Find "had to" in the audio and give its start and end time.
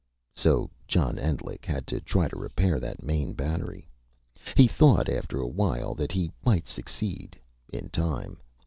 1.63-1.99